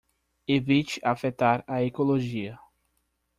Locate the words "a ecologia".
1.67-2.59